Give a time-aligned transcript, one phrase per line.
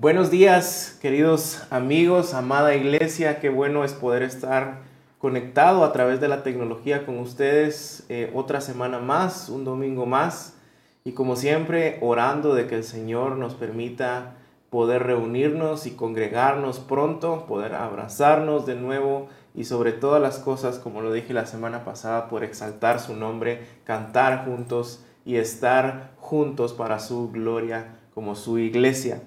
[0.00, 4.82] Buenos días, queridos amigos, amada iglesia, qué bueno es poder estar
[5.18, 10.54] conectado a través de la tecnología con ustedes eh, otra semana más, un domingo más,
[11.02, 14.36] y como siempre orando de que el Señor nos permita
[14.70, 21.00] poder reunirnos y congregarnos pronto, poder abrazarnos de nuevo y sobre todas las cosas, como
[21.00, 27.00] lo dije la semana pasada, por exaltar su nombre, cantar juntos y estar juntos para
[27.00, 29.22] su gloria como su iglesia.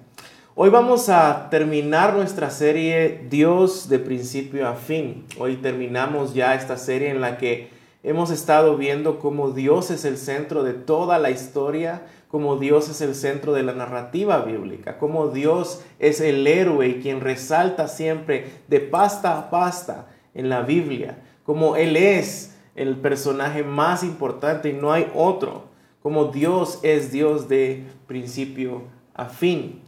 [0.54, 5.24] Hoy vamos a terminar nuestra serie Dios de principio a fin.
[5.38, 7.70] Hoy terminamos ya esta serie en la que
[8.02, 13.00] hemos estado viendo cómo Dios es el centro de toda la historia, cómo Dios es
[13.00, 18.50] el centro de la narrativa bíblica, cómo Dios es el héroe y quien resalta siempre
[18.68, 24.74] de pasta a pasta en la Biblia, como Él es el personaje más importante y
[24.74, 25.64] no hay otro,
[26.02, 28.82] como Dios es Dios de principio
[29.14, 29.80] a fin.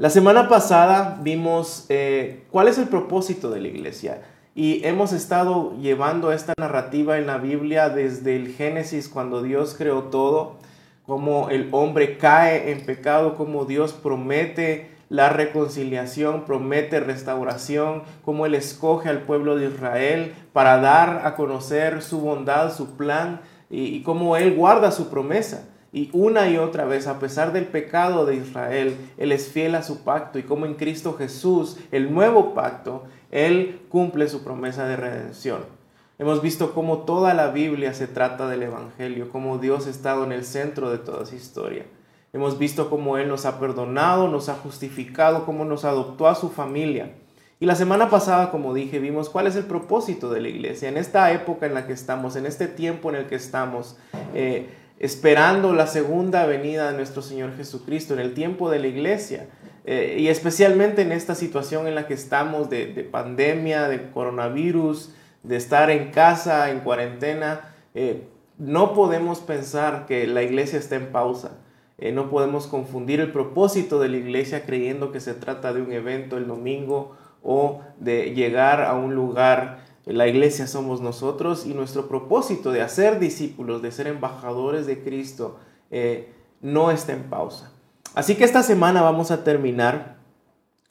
[0.00, 4.22] La semana pasada vimos eh, cuál es el propósito de la iglesia
[4.54, 10.04] y hemos estado llevando esta narrativa en la Biblia desde el Génesis cuando Dios creó
[10.04, 10.56] todo,
[11.04, 18.54] cómo el hombre cae en pecado, cómo Dios promete la reconciliación, promete restauración, cómo Él
[18.54, 24.02] escoge al pueblo de Israel para dar a conocer su bondad, su plan y, y
[24.02, 25.66] cómo Él guarda su promesa.
[25.92, 29.82] Y una y otra vez, a pesar del pecado de Israel, Él es fiel a
[29.82, 34.96] su pacto y como en Cristo Jesús, el nuevo pacto, Él cumple su promesa de
[34.96, 35.80] redención.
[36.18, 40.32] Hemos visto cómo toda la Biblia se trata del Evangelio, cómo Dios ha estado en
[40.32, 41.86] el centro de toda esa historia.
[42.32, 46.50] Hemos visto cómo Él nos ha perdonado, nos ha justificado, cómo nos adoptó a su
[46.50, 47.14] familia.
[47.58, 50.88] Y la semana pasada, como dije, vimos cuál es el propósito de la iglesia.
[50.88, 53.96] En esta época en la que estamos, en este tiempo en el que estamos,
[54.32, 54.68] eh,
[55.00, 59.48] esperando la segunda venida de nuestro Señor Jesucristo en el tiempo de la iglesia.
[59.86, 65.56] Eh, y especialmente en esta situación en la que estamos de, pandemia, de coronavirus, de
[65.56, 71.52] estar en casa, en cuarentena, eh, no podemos pensar que la iglesia está en pausa.
[71.96, 75.92] Eh, no podemos confundir el propósito de la iglesia creyendo que se trata de un
[75.92, 82.08] evento el domingo o de llegar a un lugar la iglesia somos nosotros y nuestro
[82.08, 85.58] propósito de hacer discípulos, de ser embajadores de Cristo,
[85.90, 87.72] eh, no está en pausa.
[88.14, 90.16] Así que esta semana vamos a terminar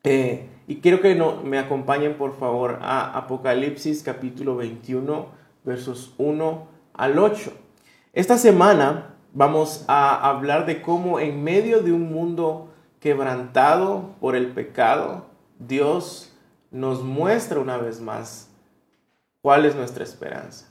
[0.04, 5.26] eh, y quiero que no, me acompañen por favor a Apocalipsis capítulo 21
[5.66, 7.52] versos 1 al 8.
[8.14, 14.52] Esta semana vamos a hablar de cómo en medio de un mundo quebrantado por el
[14.52, 15.26] pecado,
[15.58, 16.34] Dios
[16.72, 18.49] nos muestra una vez más
[19.42, 20.66] ¿Cuál es nuestra esperanza?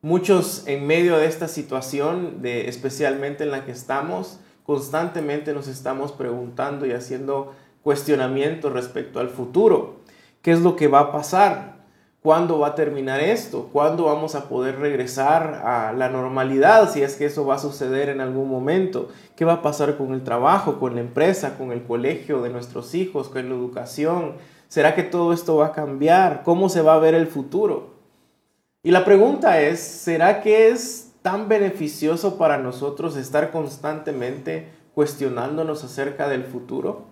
[0.00, 6.12] Muchos en medio de esta situación, de, especialmente en la que estamos, constantemente nos estamos
[6.12, 9.96] preguntando y haciendo cuestionamientos respecto al futuro.
[10.42, 11.86] ¿Qué es lo que va a pasar?
[12.22, 13.70] ¿Cuándo va a terminar esto?
[13.72, 18.10] ¿Cuándo vamos a poder regresar a la normalidad si es que eso va a suceder
[18.10, 19.08] en algún momento?
[19.34, 22.94] ¿Qué va a pasar con el trabajo, con la empresa, con el colegio de nuestros
[22.94, 24.34] hijos, con la educación?
[24.68, 26.44] ¿Será que todo esto va a cambiar?
[26.44, 27.93] ¿Cómo se va a ver el futuro?
[28.84, 36.28] Y la pregunta es, ¿será que es tan beneficioso para nosotros estar constantemente cuestionándonos acerca
[36.28, 37.06] del futuro?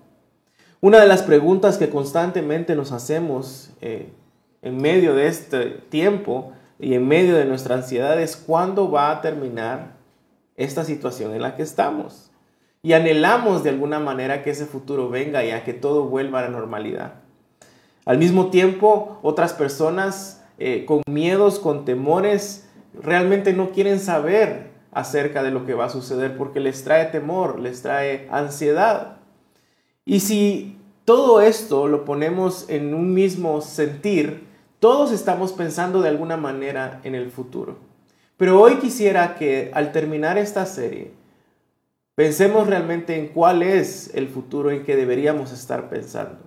[0.82, 4.12] Una de las preguntas que constantemente nos hacemos eh,
[4.60, 9.22] en medio de este tiempo y en medio de nuestra ansiedad es cuándo va a
[9.22, 9.94] terminar
[10.56, 12.30] esta situación en la que estamos.
[12.82, 16.42] Y anhelamos de alguna manera que ese futuro venga y a que todo vuelva a
[16.42, 17.14] la normalidad.
[18.04, 25.42] Al mismo tiempo, otras personas eh, con miedos, con temores, realmente no quieren saber acerca
[25.42, 29.16] de lo que va a suceder porque les trae temor, les trae ansiedad.
[30.04, 34.46] Y si todo esto lo ponemos en un mismo sentir,
[34.78, 37.78] todos estamos pensando de alguna manera en el futuro.
[38.36, 41.12] Pero hoy quisiera que al terminar esta serie,
[42.14, 46.38] pensemos realmente en cuál es el futuro en que deberíamos estar pensando.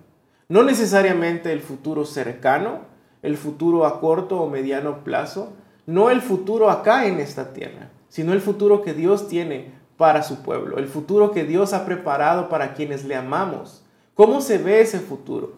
[0.48, 2.95] No necesariamente el futuro cercano,
[3.26, 5.52] el futuro a corto o mediano plazo,
[5.84, 10.42] no el futuro acá en esta tierra, sino el futuro que Dios tiene para su
[10.42, 13.82] pueblo, el futuro que Dios ha preparado para quienes le amamos.
[14.14, 15.54] ¿Cómo se ve ese futuro?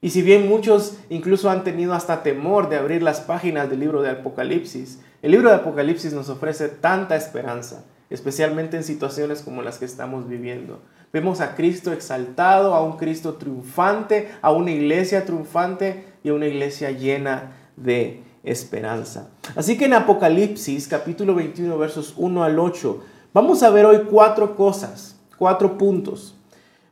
[0.00, 4.00] Y si bien muchos incluso han tenido hasta temor de abrir las páginas del libro
[4.00, 9.78] de Apocalipsis, el libro de Apocalipsis nos ofrece tanta esperanza, especialmente en situaciones como las
[9.78, 10.80] que estamos viviendo.
[11.12, 16.90] Vemos a Cristo exaltado, a un Cristo triunfante, a una iglesia triunfante y una iglesia
[16.90, 19.30] llena de esperanza.
[19.54, 23.02] Así que en Apocalipsis capítulo 21 versos 1 al 8
[23.32, 26.34] vamos a ver hoy cuatro cosas, cuatro puntos.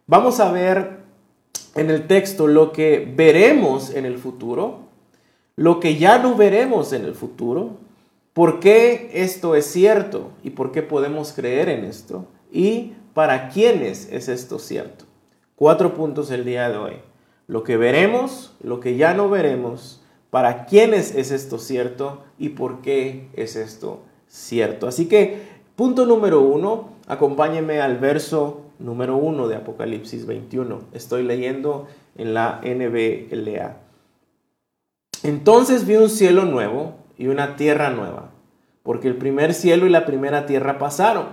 [0.06, 1.00] Vamos a ver
[1.74, 4.80] en el texto lo que veremos en el futuro,
[5.56, 7.78] lo que ya no veremos en el futuro,
[8.32, 14.08] por qué esto es cierto y por qué podemos creer en esto y para quiénes
[14.10, 15.04] es esto cierto.
[15.56, 17.09] Cuatro puntos el día de hoy.
[17.50, 20.00] Lo que veremos, lo que ya no veremos,
[20.30, 24.86] para quiénes es esto cierto y por qué es esto cierto.
[24.86, 25.42] Así que,
[25.74, 30.82] punto número uno, acompáñeme al verso número uno de Apocalipsis 21.
[30.92, 33.78] Estoy leyendo en la NBLA.
[35.24, 38.30] Entonces vi un cielo nuevo y una tierra nueva,
[38.84, 41.26] porque el primer cielo y la primera tierra pasaron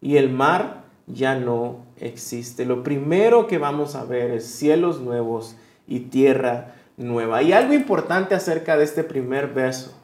[0.00, 2.64] y el mar ya no existe.
[2.64, 7.42] Lo primero que vamos a ver es cielos nuevos y tierra nueva.
[7.42, 9.94] Y algo importante acerca de este primer verso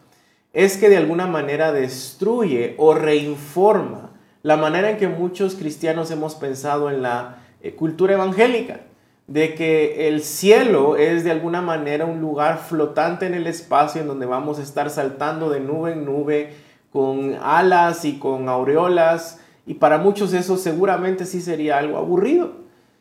[0.52, 4.10] es que de alguna manera destruye o reinforma
[4.42, 8.80] la manera en que muchos cristianos hemos pensado en la eh, cultura evangélica,
[9.26, 14.08] de que el cielo es de alguna manera un lugar flotante en el espacio en
[14.08, 16.54] donde vamos a estar saltando de nube en nube
[16.90, 22.59] con alas y con aureolas y para muchos eso seguramente sí sería algo aburrido.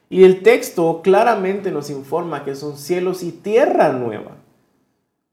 [0.09, 4.37] Y el texto claramente nos informa que son cielos y tierra nueva.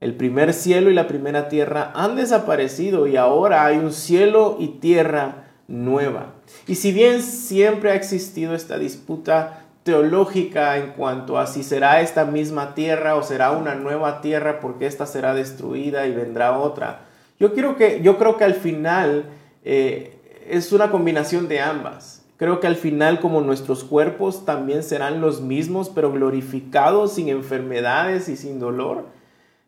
[0.00, 4.68] El primer cielo y la primera tierra han desaparecido y ahora hay un cielo y
[4.68, 6.34] tierra nueva.
[6.66, 12.26] Y si bien siempre ha existido esta disputa teológica en cuanto a si será esta
[12.26, 17.06] misma tierra o será una nueva tierra porque esta será destruida y vendrá otra,
[17.38, 19.24] yo, creo que al final
[19.64, 20.18] eh,
[20.48, 22.15] es una combinación de ambas.
[22.36, 28.28] Creo que al final como nuestros cuerpos también serán los mismos, pero glorificados, sin enfermedades
[28.28, 29.04] y sin dolor.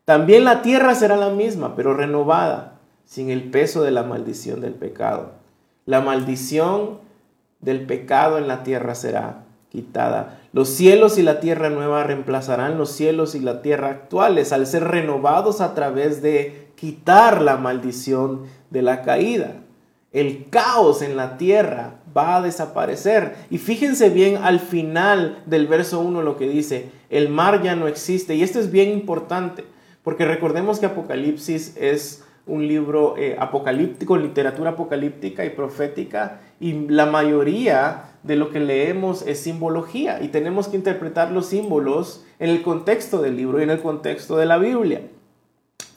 [0.05, 4.73] También la tierra será la misma, pero renovada, sin el peso de la maldición del
[4.73, 5.31] pecado.
[5.85, 6.99] La maldición
[7.59, 10.39] del pecado en la tierra será quitada.
[10.53, 14.83] Los cielos y la tierra nueva reemplazarán los cielos y la tierra actuales al ser
[14.83, 19.55] renovados a través de quitar la maldición de la caída
[20.11, 23.35] el caos en la tierra va a desaparecer.
[23.49, 27.87] Y fíjense bien al final del verso 1 lo que dice, el mar ya no
[27.87, 28.35] existe.
[28.35, 29.65] Y esto es bien importante,
[30.03, 37.05] porque recordemos que Apocalipsis es un libro eh, apocalíptico, literatura apocalíptica y profética, y la
[37.05, 42.61] mayoría de lo que leemos es simbología, y tenemos que interpretar los símbolos en el
[42.61, 45.01] contexto del libro y en el contexto de la Biblia.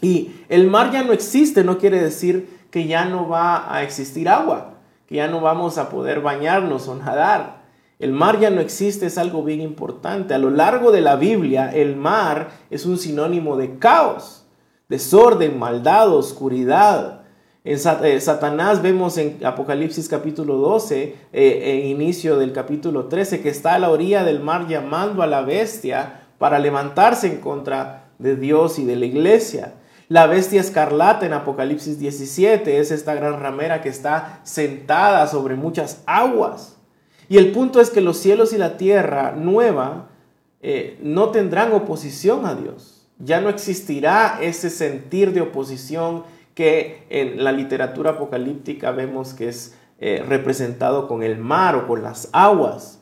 [0.03, 4.29] Y el mar ya no existe, no quiere decir que ya no va a existir
[4.29, 4.72] agua,
[5.12, 7.62] ya no vamos a poder bañarnos o nadar.
[7.99, 10.35] El mar ya no existe, es algo bien importante.
[10.35, 14.44] A lo largo de la Biblia, el mar es un sinónimo de caos,
[14.88, 17.23] desorden, maldad, oscuridad.
[17.64, 23.50] En eh, Satanás vemos en Apocalipsis capítulo 12, eh, en inicio del capítulo 13, que
[23.50, 28.35] está a la orilla del mar llamando a la bestia para levantarse en contra de
[28.35, 29.75] Dios y de la iglesia.
[30.08, 36.02] La bestia escarlata en Apocalipsis 17 es esta gran ramera que está sentada sobre muchas
[36.06, 36.76] aguas.
[37.28, 40.08] Y el punto es que los cielos y la tierra nueva
[40.60, 43.08] eh, no tendrán oposición a Dios.
[43.19, 49.75] Ya no existirá ese sentir de oposición que en la literatura apocalíptica vemos que es
[49.99, 52.99] eh, representado con el mar o con las aguas.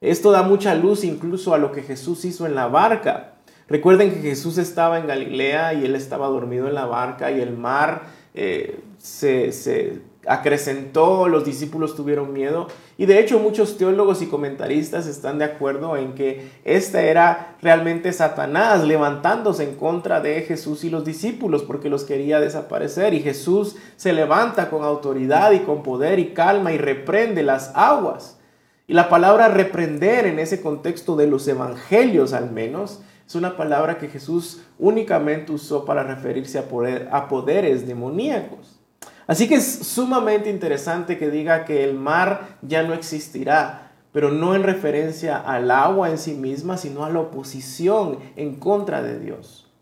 [0.00, 3.31] Esto da mucha luz incluso a lo que Jesús hizo en la barca.
[3.72, 7.56] Recuerden que Jesús estaba en Galilea y él estaba dormido en la barca y el
[7.56, 8.02] mar
[8.34, 15.38] eh, se, acrecentó, los discípulos tuvieron miedo y de hecho muchos teólogos y comentaristas están
[15.38, 21.06] de acuerdo en que esta era realmente Satanás levantándose en contra de Jesús y los
[21.06, 26.34] discípulos porque los quería desaparecer y Jesús se levanta con autoridad y con poder y
[26.34, 28.38] calma y reprende las aguas.
[28.86, 33.00] Y la palabra reprender en ese contexto de los evangelios al menos
[33.32, 38.78] es una palabra que Jesús únicamente usó para referirse a, poderes demoníacos.
[39.26, 44.54] Así que es sumamente interesante que diga que el mar ya no existirá, pero no
[44.54, 49.72] en referencia al agua en sí misma, sino a la oposición en contra de Dios.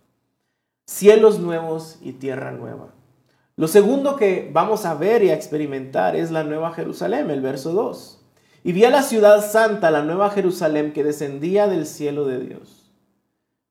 [0.87, 2.95] Cielos nuevos y tierra nueva.
[3.57, 7.73] Lo segundo que vamos a ver y a experimentar es la nueva Jerusalén, el verso
[7.73, 8.25] 2.
[8.63, 12.80] Y vi a la ciudad santa, la nueva Jerusalén, que descendía del cielo de Dios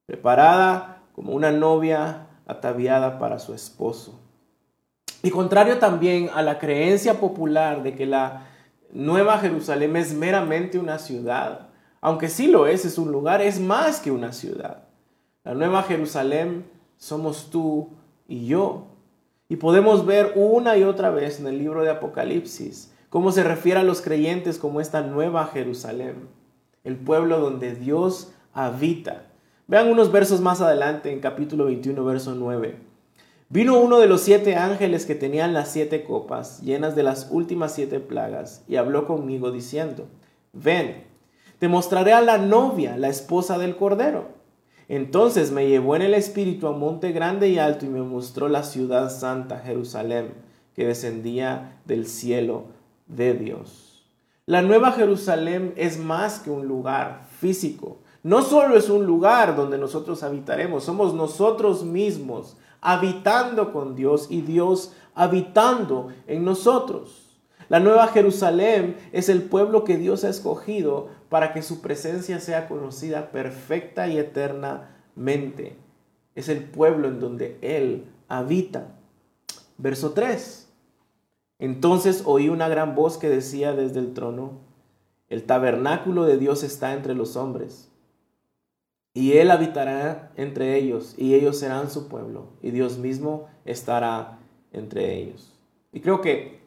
[0.10, 4.20] preparada como una novia ataviada para su esposo.
[5.22, 8.48] Y contrario también a la creencia popular de que la
[8.92, 11.68] Nueva Jerusalén es meramente una ciudad,
[12.02, 14.86] aunque sí lo es, es un lugar, es más que una ciudad.
[15.44, 16.66] La Nueva Jerusalén
[16.98, 17.90] somos tú
[18.28, 18.88] y yo.
[19.48, 23.82] Y podemos ver una y otra vez en el libro de Apocalipsis cómo se refiere
[23.82, 26.30] a los creyentes como esta Nueva Jerusalén,
[26.84, 29.29] el pueblo donde Dios habita.
[29.70, 32.80] Vean unos versos más adelante en capítulo 21, verso 9.
[33.50, 37.76] Vino uno de los siete ángeles que tenían las siete copas llenas de las últimas
[37.76, 40.08] siete plagas y habló conmigo diciendo,
[40.54, 41.04] ven,
[41.60, 44.30] te mostraré a la novia, la esposa del Cordero.
[44.88, 48.64] Entonces me llevó en el espíritu a monte grande y alto y me mostró la
[48.64, 50.34] ciudad santa, Jerusalén,
[50.74, 52.64] que descendía del cielo
[53.06, 54.04] de Dios.
[54.48, 58.00] La nueva Jerusalén es más que un lugar físico.
[58.24, 64.42] No solo es un lugar donde nosotros habitaremos, somos nosotros mismos habitando con Dios y
[64.42, 67.30] Dios habitando en nosotros.
[67.70, 72.68] La nueva Jerusalén es el pueblo que Dios ha escogido para que su presencia sea
[72.68, 75.78] conocida perfecta y eternamente.
[76.36, 78.96] Es el pueblo en donde Él habita.
[79.78, 80.68] Verso 3.
[81.60, 84.62] Entonces oí una gran voz que decía desde el trono,
[85.28, 87.89] el tabernáculo de Dios está entre los hombres,
[89.14, 94.40] y Él habitará entre ellos, y ellos serán su pueblo, y Dios mismo estará
[94.72, 95.58] entre ellos.
[95.92, 96.60] Y creo que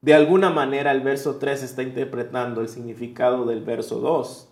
[0.00, 4.48] de alguna manera el verso 3 está interpretando el significado del verso 2.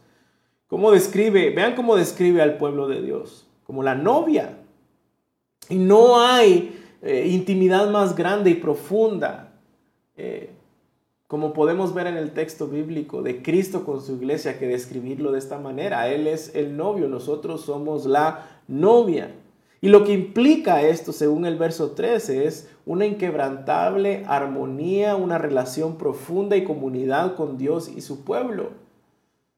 [0.67, 1.50] ¿Cómo describe?
[1.50, 4.59] Vean cómo describe al pueblo de Dios, como la novia.
[5.69, 9.53] Y no hay eh, intimidad más grande y profunda,
[10.17, 10.50] eh,
[11.26, 15.38] como podemos ver en el texto bíblico de Cristo con su iglesia, que describirlo de
[15.38, 16.09] esta manera.
[16.09, 19.35] Él es el novio, nosotros somos la novia.
[19.80, 25.97] Y lo que implica esto, según el verso 13, es una inquebrantable armonía, una relación
[25.99, 28.71] profunda y comunidad con Dios y su pueblo.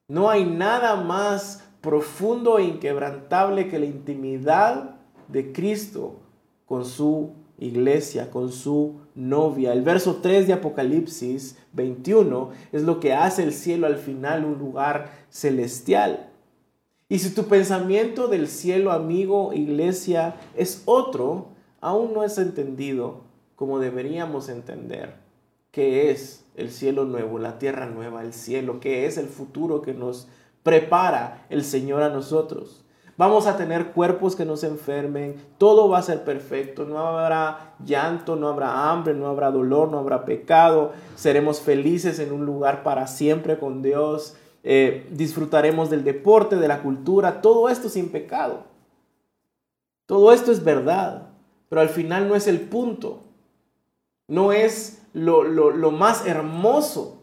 [0.07, 4.95] No hay nada más profundo e inquebrantable que la intimidad
[5.27, 6.15] de Cristo
[6.65, 9.73] con su iglesia, con su novia.
[9.73, 14.57] El verso 3 de Apocalipsis 21 es lo que hace el cielo al final un
[14.57, 16.29] lugar celestial.
[17.07, 21.47] Y si tu pensamiento del cielo, amigo, iglesia, es otro,
[21.81, 23.21] aún no es entendido
[23.55, 25.15] como deberíamos entender
[25.71, 29.93] qué es el cielo nuevo, la tierra nueva, el cielo, qué es el futuro que
[29.93, 30.27] nos
[30.63, 32.85] prepara el Señor a nosotros.
[33.19, 37.75] Vamos a tener cuerpos que no se enfermen, todo va a ser perfecto, no habrá
[37.83, 42.81] llanto, no habrá hambre, no habrá dolor, no habrá pecado, seremos felices en un lugar
[42.81, 44.37] para siempre con Dios.
[44.63, 48.63] Eh, disfrutaremos del deporte, de la cultura, todo esto sin pecado.
[50.05, 51.27] Todo esto es verdad,
[51.67, 53.19] pero al final no es el punto,
[54.29, 57.21] no es lo, lo más hermoso.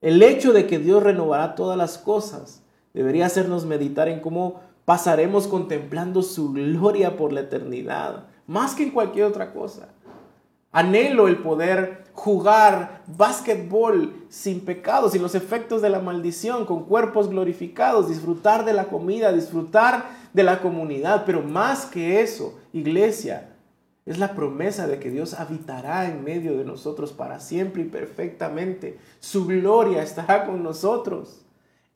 [0.00, 2.62] El hecho de que Dios renovará todas las cosas
[2.94, 8.90] debería hacernos meditar en cómo pasaremos contemplando su gloria por la eternidad, más que en
[8.90, 9.90] cualquier otra cosa.
[10.72, 17.30] Anhelo el poder jugar básquetbol sin pecado, sin los efectos de la maldición, con cuerpos
[17.30, 21.22] glorificados, disfrutar de la comida, disfrutar de la comunidad.
[21.24, 23.52] Pero más que eso, iglesia,
[24.06, 28.98] es la promesa de que Dios habitará en medio de nosotros para siempre y perfectamente.
[29.20, 31.42] Su gloria estará con nosotros.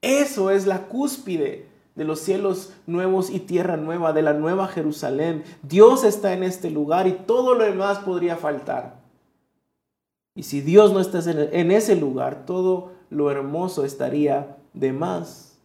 [0.00, 5.44] Eso es la cúspide de los cielos nuevos y tierra nueva, de la nueva Jerusalén.
[5.62, 9.02] Dios está en este lugar y todo lo demás podría faltar.
[10.34, 15.58] Y si Dios no está en ese lugar, todo lo hermoso estaría de más.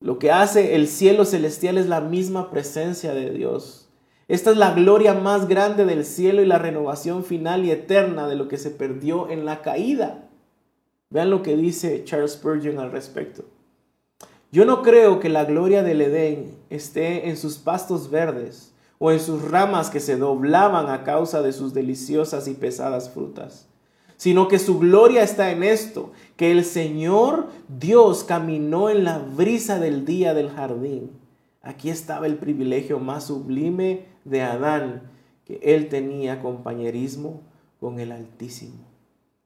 [0.00, 3.88] Lo que hace el cielo celestial es la misma presencia de Dios.
[4.26, 8.36] Esta es la gloria más grande del cielo y la renovación final y eterna de
[8.36, 10.28] lo que se perdió en la caída.
[11.10, 13.44] Vean lo que dice Charles Spurgeon al respecto.
[14.54, 19.18] Yo no creo que la gloria del Edén esté en sus pastos verdes o en
[19.18, 23.66] sus ramas que se doblaban a causa de sus deliciosas y pesadas frutas,
[24.16, 29.80] sino que su gloria está en esto, que el Señor Dios caminó en la brisa
[29.80, 31.10] del día del jardín.
[31.60, 35.10] Aquí estaba el privilegio más sublime de Adán,
[35.46, 37.40] que él tenía compañerismo
[37.80, 38.84] con el Altísimo.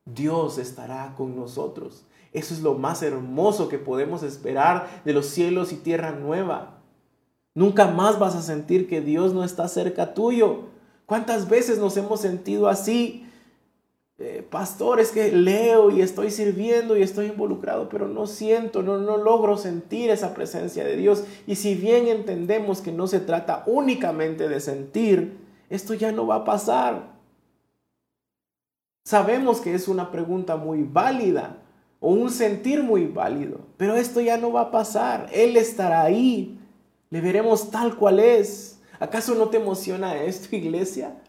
[0.05, 2.05] Dios estará con nosotros.
[2.33, 6.79] Eso es lo más hermoso que podemos esperar de los cielos y tierra nueva.
[7.55, 10.67] Nunca más vas a sentir que Dios no está cerca tuyo.
[11.07, 13.25] ¿Cuántas veces nos hemos sentido así?
[14.21, 18.99] Eh, pastor, es que leo y estoy sirviendo y estoy involucrado, pero no siento, no,
[18.99, 21.25] no logro sentir esa presencia de Dios.
[21.47, 25.39] Y si bien entendemos que no se trata únicamente de sentir,
[25.71, 27.17] esto ya no va a pasar.
[29.05, 31.63] Sabemos que es una pregunta muy válida,
[32.00, 33.61] o un sentir muy válido.
[33.76, 35.28] Pero esto ya no va a pasar.
[35.33, 36.59] Él estará ahí.
[37.11, 38.81] Le veremos tal cual es.
[39.00, 41.23] ¿Acaso no te emociona esto, iglesia?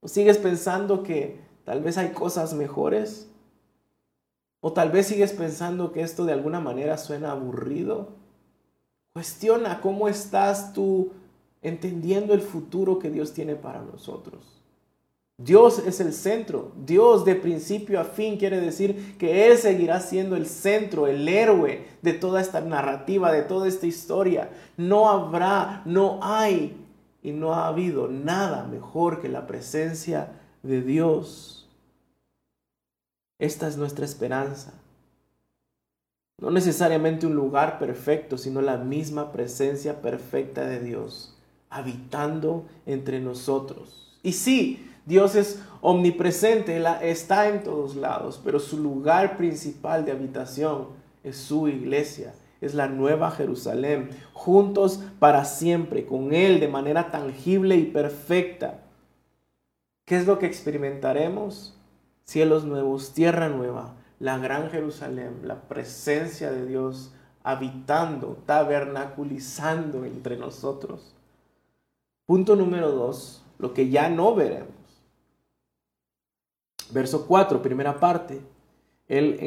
[0.00, 3.30] ¿O sigues pensando que tal vez hay cosas mejores?
[4.60, 8.16] ¿O tal vez sigues pensando que esto de alguna manera suena aburrido?
[9.12, 11.12] Cuestiona cómo estás tú
[11.62, 14.57] entendiendo el futuro que Dios tiene para nosotros.
[15.38, 16.72] Dios es el centro.
[16.84, 21.86] Dios de principio a fin quiere decir que Él seguirá siendo el centro, el héroe
[22.02, 24.50] de toda esta narrativa, de toda esta historia.
[24.76, 26.84] No habrá, no hay
[27.22, 30.32] y no ha habido nada mejor que la presencia
[30.64, 31.68] de Dios.
[33.38, 34.74] Esta es nuestra esperanza.
[36.40, 41.36] No necesariamente un lugar perfecto, sino la misma presencia perfecta de Dios
[41.70, 44.18] habitando entre nosotros.
[44.22, 50.88] Y sí, Dios es omnipresente, está en todos lados, pero su lugar principal de habitación
[51.24, 57.76] es su iglesia, es la nueva Jerusalén, juntos para siempre, con Él de manera tangible
[57.76, 58.80] y perfecta.
[60.04, 61.74] ¿Qué es lo que experimentaremos?
[62.24, 71.14] Cielos nuevos, tierra nueva, la gran Jerusalén, la presencia de Dios habitando, tabernaculizando entre nosotros.
[72.26, 74.77] Punto número dos, lo que ya no veremos.
[76.92, 78.40] Verso 4, primera parte.
[79.06, 79.38] Él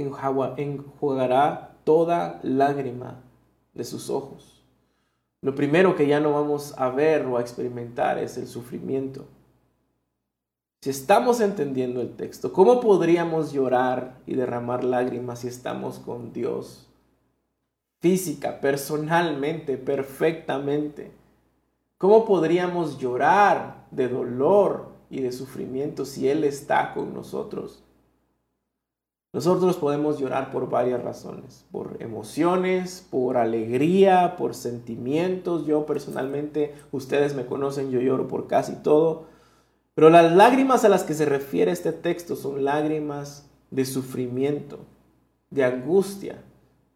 [0.57, 3.21] enjuagará toda lágrima
[3.73, 4.63] de sus ojos.
[5.41, 9.27] Lo primero que ya no vamos a ver o a experimentar es el sufrimiento.
[10.81, 16.87] Si estamos entendiendo el texto, ¿cómo podríamos llorar y derramar lágrimas si estamos con Dios?
[17.99, 21.11] Física, personalmente, perfectamente.
[21.99, 27.83] ¿Cómo podríamos llorar de dolor y de sufrimiento si Él está con nosotros?
[29.33, 35.65] Nosotros podemos llorar por varias razones, por emociones, por alegría, por sentimientos.
[35.65, 39.27] Yo personalmente, ustedes me conocen, yo lloro por casi todo.
[39.93, 44.79] Pero las lágrimas a las que se refiere este texto son lágrimas de sufrimiento,
[45.49, 46.43] de angustia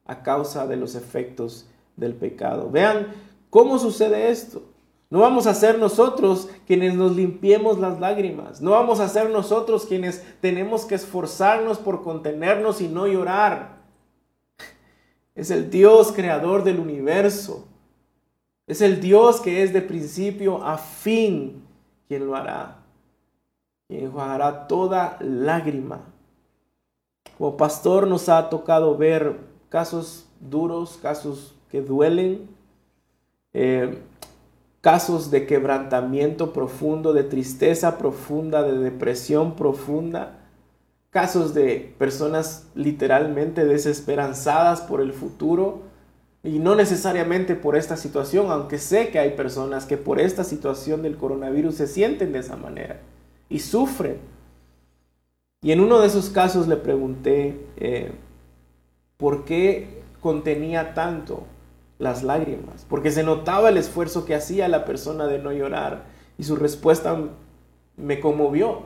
[0.06, 2.70] a causa de los efectos del pecado.
[2.70, 3.08] Vean
[3.50, 4.75] cómo sucede esto.
[5.16, 8.60] No vamos a ser nosotros quienes nos limpiemos las lágrimas.
[8.60, 13.78] No vamos a ser nosotros quienes tenemos que esforzarnos por contenernos y no llorar.
[15.34, 17.66] Es el Dios creador del universo.
[18.68, 21.64] Es el Dios que es de principio a fin
[22.10, 22.80] quien lo hará
[23.88, 26.02] y enjuagará toda lágrima.
[27.38, 29.38] Como pastor nos ha tocado ver
[29.70, 32.50] casos duros, casos que duelen,
[33.54, 33.98] eh,
[34.86, 40.38] casos de quebrantamiento profundo, de tristeza profunda, de depresión profunda,
[41.10, 45.82] casos de personas literalmente desesperanzadas por el futuro
[46.44, 51.02] y no necesariamente por esta situación, aunque sé que hay personas que por esta situación
[51.02, 53.00] del coronavirus se sienten de esa manera
[53.50, 54.20] y sufren.
[55.64, 58.12] Y en uno de esos casos le pregunté eh,
[59.18, 61.48] por qué contenía tanto
[61.98, 66.06] las lágrimas, porque se notaba el esfuerzo que hacía la persona de no llorar
[66.38, 67.18] y su respuesta
[67.98, 68.84] me conmovió.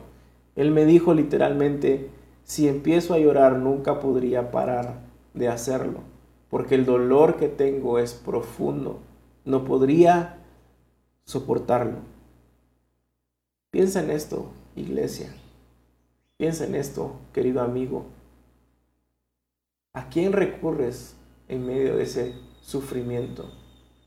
[0.55, 2.09] Él me dijo literalmente,
[2.43, 4.99] si empiezo a llorar nunca podría parar
[5.33, 5.99] de hacerlo,
[6.49, 8.99] porque el dolor que tengo es profundo,
[9.45, 10.37] no podría
[11.25, 11.99] soportarlo.
[13.71, 15.33] Piensa en esto, iglesia.
[16.37, 18.05] Piensa en esto, querido amigo.
[19.93, 21.15] ¿A quién recurres
[21.47, 22.33] en medio de ese
[22.69, 23.51] sufrimiento?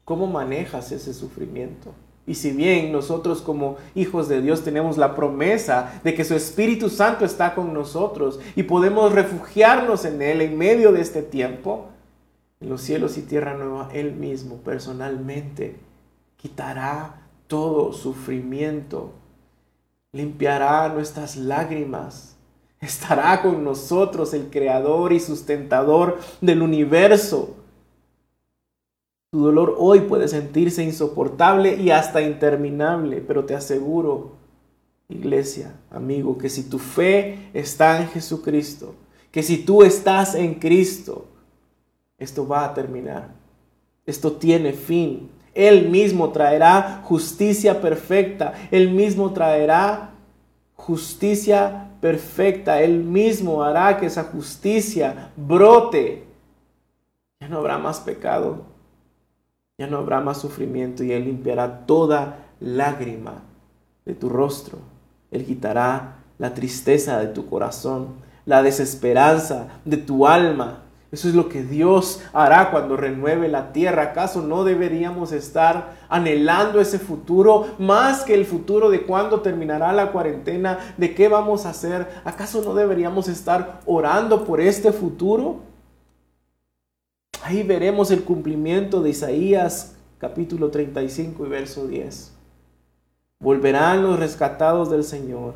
[0.05, 1.93] ¿Cómo manejas ese sufrimiento?
[2.27, 6.89] Y si bien nosotros como hijos de Dios tenemos la promesa de que su Espíritu
[6.89, 11.89] Santo está con nosotros y podemos refugiarnos en Él en medio de este tiempo,
[12.61, 15.77] en los cielos y tierra nueva, Él mismo personalmente
[16.37, 19.13] quitará todo sufrimiento
[20.15, 22.37] limpiará nuestras lágrimas.
[22.81, 27.57] Estará con nosotros el creador y sustentador del universo.
[29.33, 34.33] Tu dolor hoy puede sentirse insoportable y hasta interminable, pero te aseguro,
[35.09, 38.95] iglesia, amigo, que si tu fe está en Jesucristo,
[39.31, 41.25] que si tú estás en Cristo,
[42.19, 43.31] esto va a terminar.
[44.05, 45.31] Esto tiene fin.
[45.55, 48.53] Él mismo traerá justicia perfecta.
[48.71, 50.11] Él mismo traerá
[50.75, 52.83] justicia perfecta.
[52.83, 56.23] Él mismo hará que esa justicia brote.
[57.41, 58.72] Ya no habrá más pecado.
[59.79, 63.43] Ya no habrá más sufrimiento y Él limpiará toda lágrima
[64.05, 64.79] de tu rostro.
[65.31, 68.09] Él quitará la tristeza de tu corazón,
[68.45, 70.83] la desesperanza de tu alma
[71.13, 74.03] eso es lo que Dios hará cuando renueve la tierra.
[74.03, 80.11] ¿Acaso no deberíamos estar anhelando ese futuro más que el futuro de cuándo terminará la
[80.11, 82.09] cuarentena, de qué vamos a hacer?
[82.25, 85.61] ¿Acaso no deberíamos estar orando por este futuro?
[87.45, 92.33] Ahí veremos el cumplimiento de Isaías capítulo 35 y verso 10.
[93.41, 95.55] Volverán los rescatados del Señor,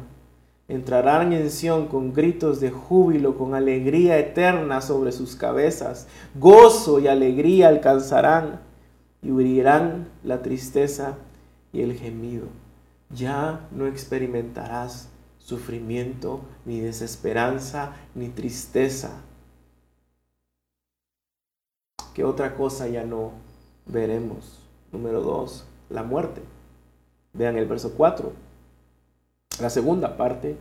[0.66, 7.06] entrarán en Sión con gritos de júbilo, con alegría eterna sobre sus cabezas, gozo y
[7.06, 8.58] alegría alcanzarán
[9.22, 11.14] y huirán la tristeza
[11.72, 12.48] y el gemido.
[13.10, 19.22] Ya no experimentarás sufrimiento, ni desesperanza, ni tristeza.
[22.16, 23.32] ¿Qué otra cosa ya no
[23.84, 24.58] veremos?
[24.90, 26.40] Número dos, la muerte.
[27.34, 28.32] Vean el verso 4.
[29.60, 30.56] La segunda parte.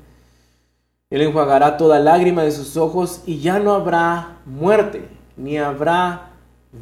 [1.10, 6.32] Él enjuagará toda lágrima de sus ojos y ya no habrá muerte, ni habrá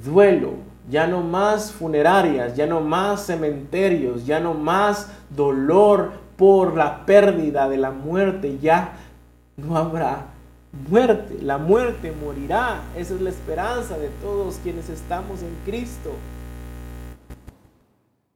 [0.03, 0.53] duelo,
[0.89, 7.69] ya no más funerarias, ya no más cementerios, ya no más dolor por la pérdida
[7.69, 8.93] de la muerte, ya
[9.55, 10.32] no habrá
[10.89, 11.37] muerte.
[11.41, 12.81] La muerte morirá.
[12.97, 16.11] Esa es la esperanza de todos quienes estamos en Cristo.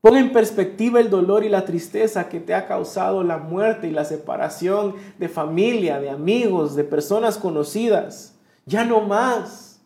[0.02, 3.92] Pon en perspectiva el dolor y la tristeza que te ha causado la muerte y
[3.92, 8.36] la separación de familia, de amigos, de personas conocidas.
[8.66, 9.82] Ya no más.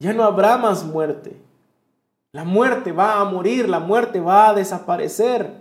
[0.00, 1.36] Ya no habrá más muerte.
[2.32, 5.52] La muerte va a morir, la muerte va a desaparecer.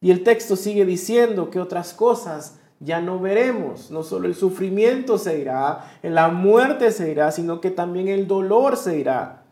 [0.00, 3.90] Y el texto sigue diciendo que otras cosas ya no veremos.
[3.90, 8.76] No solo el sufrimiento se irá, la muerte se irá, sino que también el dolor
[8.76, 9.44] se irá.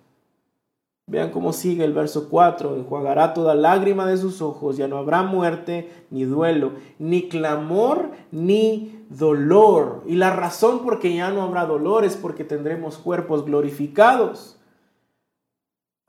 [1.06, 2.76] Vean cómo sigue el verso 4.
[2.76, 9.04] Enjuagará toda lágrima de sus ojos, ya no habrá muerte, ni duelo, ni clamor, ni
[9.08, 10.02] dolor.
[10.06, 14.57] Y la razón por que ya no habrá dolor es porque tendremos cuerpos glorificados.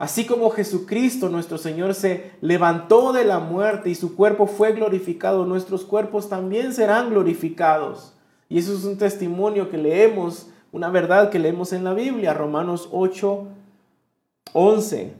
[0.00, 5.44] Así como Jesucristo nuestro Señor se levantó de la muerte y su cuerpo fue glorificado,
[5.44, 8.14] nuestros cuerpos también serán glorificados.
[8.48, 12.88] Y eso es un testimonio que leemos, una verdad que leemos en la Biblia, Romanos
[12.92, 13.46] 8,
[14.54, 15.12] 11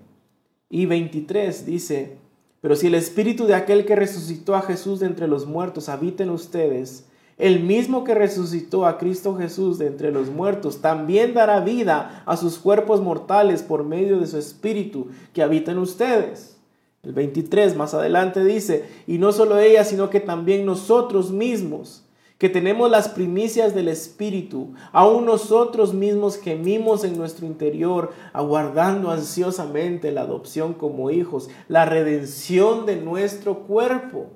[0.71, 2.17] y 23 dice,
[2.63, 6.23] pero si el espíritu de aquel que resucitó a Jesús de entre los muertos habita
[6.23, 7.05] en ustedes,
[7.41, 12.37] el mismo que resucitó a Cristo Jesús de entre los muertos, también dará vida a
[12.37, 16.59] sus cuerpos mortales por medio de su espíritu que habita en ustedes.
[17.03, 22.05] El 23 más adelante dice, y no solo ella, sino que también nosotros mismos
[22.41, 30.11] que tenemos las primicias del Espíritu, aún nosotros mismos gemimos en nuestro interior, aguardando ansiosamente
[30.11, 34.29] la adopción como hijos, la redención de nuestro cuerpo.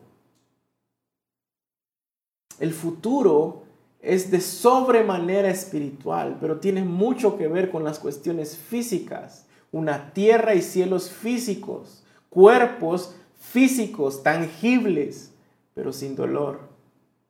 [2.60, 3.62] El futuro
[4.00, 10.54] es de sobremanera espiritual, pero tiene mucho que ver con las cuestiones físicas, una tierra
[10.54, 15.32] y cielos físicos, cuerpos físicos, tangibles,
[15.74, 16.60] pero sin dolor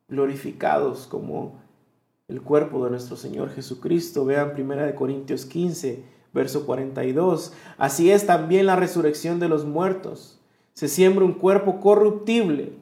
[0.07, 1.59] glorificados como
[2.27, 4.25] el cuerpo de nuestro Señor Jesucristo.
[4.25, 7.53] Vean 1 Corintios 15, verso 42.
[7.77, 10.39] Así es también la resurrección de los muertos.
[10.73, 12.73] Se siembra un cuerpo corruptible,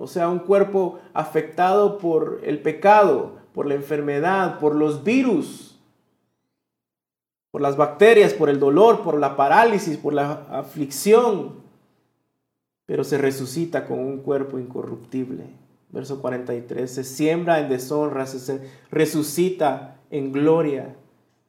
[0.00, 5.78] o sea, un cuerpo afectado por el pecado, por la enfermedad, por los virus,
[7.50, 11.56] por las bacterias, por el dolor, por la parálisis, por la aflicción,
[12.86, 15.44] pero se resucita con un cuerpo incorruptible.
[15.90, 20.96] Verso 43, se siembra en deshonra, se resucita en gloria,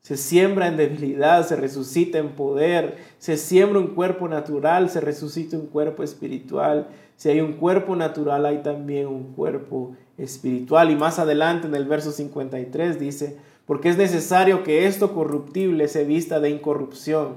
[0.01, 5.55] se siembra en debilidad, se resucita en poder, se siembra un cuerpo natural, se resucita
[5.55, 6.87] un cuerpo espiritual.
[7.21, 10.89] Si hay un cuerpo natural, hay también un cuerpo espiritual.
[10.89, 16.03] Y más adelante en el verso 53 dice, porque es necesario que esto corruptible se
[16.03, 17.35] vista de incorrupción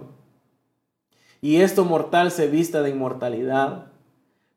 [1.42, 3.88] y esto mortal se vista de inmortalidad.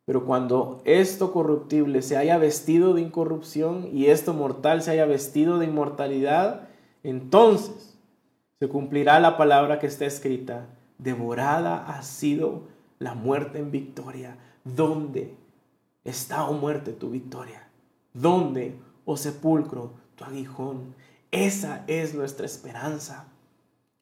[0.05, 5.59] Pero cuando esto corruptible se haya vestido de incorrupción y esto mortal se haya vestido
[5.59, 6.69] de inmortalidad,
[7.03, 7.99] entonces
[8.61, 10.67] se cumplirá la palabra que está escrita.
[10.99, 12.61] Devorada ha sido
[12.97, 14.37] la muerte en victoria.
[14.75, 15.35] ¿Dónde
[16.03, 17.67] está, oh muerte, tu victoria?
[18.13, 18.75] ¿Dónde,
[19.05, 20.95] oh sepulcro, tu aguijón?
[21.31, 23.27] Esa es nuestra esperanza.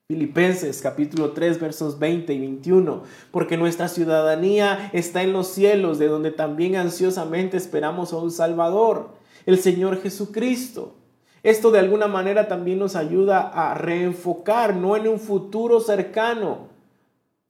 [0.07, 6.07] Filipenses capítulo 3 versos 20 y 21, porque nuestra ciudadanía está en los cielos, de
[6.07, 9.09] donde también ansiosamente esperamos a un Salvador,
[9.45, 10.95] el Señor Jesucristo.
[11.43, 16.74] Esto de alguna manera también nos ayuda a reenfocar, no en un futuro cercano,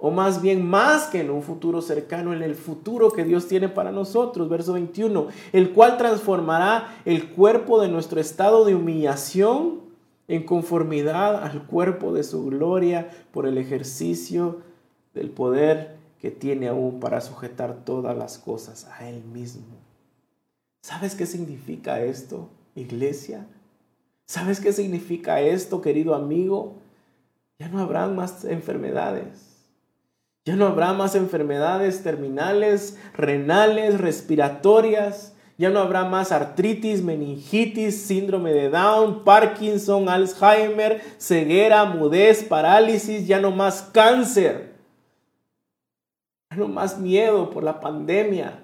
[0.05, 3.69] o más bien más que en un futuro cercano, en el futuro que Dios tiene
[3.69, 4.47] para nosotros.
[4.47, 9.79] Verso 21, el cual transformará el cuerpo de nuestro estado de humillación
[10.27, 14.61] en conformidad al cuerpo de su gloria por el ejercicio
[15.15, 19.65] del poder que tiene aún para sujetar todas las cosas a Él mismo.
[20.83, 23.47] ¿Sabes qué significa esto, iglesia?
[24.27, 26.75] ¿Sabes qué significa esto, querido amigo?
[27.57, 29.54] ya no habrá más enfermedades.
[30.45, 35.35] Ya no habrá más enfermedades terminales, renales, respiratorias.
[35.57, 43.25] Ya no habrá más artritis, meningitis, síndrome de Down, Parkinson, Alzheimer, ceguera, mudez, parálisis.
[43.25, 44.75] Ya no más cáncer.
[46.51, 48.63] Ya no más miedo por la pandemia,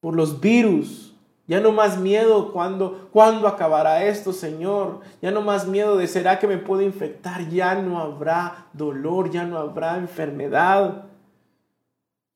[0.00, 1.05] por los virus.
[1.48, 5.00] Ya no más miedo cuando, cuando acabará esto, Señor.
[5.22, 7.48] Ya no más miedo de será que me puedo infectar.
[7.48, 11.04] Ya no habrá dolor, ya no habrá enfermedad.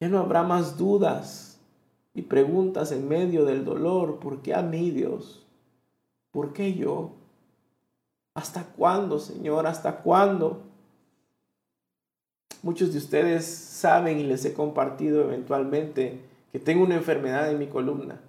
[0.00, 1.60] Ya no habrá más dudas
[2.14, 4.20] y preguntas en medio del dolor.
[4.20, 5.44] ¿Por qué a mí, Dios?
[6.30, 7.10] ¿Por qué yo?
[8.34, 9.66] ¿Hasta cuándo, Señor?
[9.66, 10.62] ¿Hasta cuándo?
[12.62, 16.20] Muchos de ustedes saben y les he compartido eventualmente
[16.52, 18.20] que tengo una enfermedad en mi columna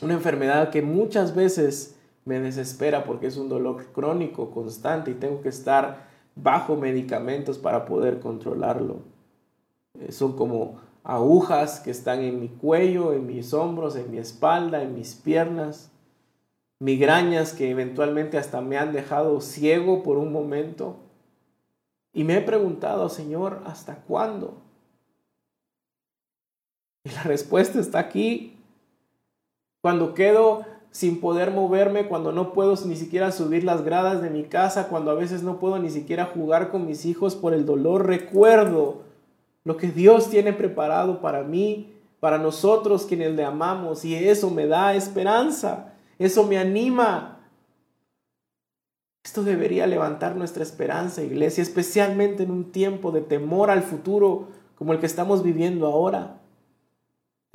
[0.00, 5.40] una enfermedad que muchas veces me desespera porque es un dolor crónico, constante y tengo
[5.40, 8.98] que estar bajo medicamentos para poder controlarlo.
[9.98, 14.82] Eh, son como agujas que están en mi cuello, en mis hombros, en mi espalda,
[14.82, 15.90] en mis piernas.
[16.78, 20.96] Migrañas que eventualmente hasta me han dejado ciego por un momento.
[22.12, 24.62] Y me he preguntado, Señor, ¿hasta cuándo?
[27.04, 28.55] Y la respuesta está aquí
[29.80, 30.64] cuando quedo
[30.96, 35.10] sin poder moverme, cuando no puedo ni siquiera subir las gradas de mi casa, cuando
[35.10, 39.02] a veces no puedo ni siquiera jugar con mis hijos por el dolor, recuerdo
[39.64, 44.66] lo que Dios tiene preparado para mí, para nosotros quienes le amamos, y eso me
[44.66, 47.40] da esperanza, eso me anima.
[49.22, 54.94] Esto debería levantar nuestra esperanza, iglesia, especialmente en un tiempo de temor al futuro como
[54.94, 56.40] el que estamos viviendo ahora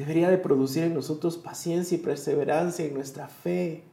[0.02, 3.84] debería de producir en nosotros paciencia y perseverancia en nuestra fe,